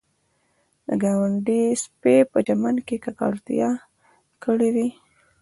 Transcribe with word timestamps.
د 0.87 0.89
ګاونډي 1.03 1.61
سپي 1.83 2.17
په 2.31 2.39
چمن 2.47 2.75
کې 2.87 2.95
ککړتیا 3.03 3.69
کړې 4.43 4.69
وي 4.75 4.89